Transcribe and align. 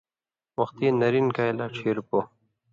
وختی 0.57 0.87
نِرینیۡ 0.99 1.33
کائ 1.35 1.51
لا 1.57 1.65
چھیر 1.75 1.97
پو 2.07 2.19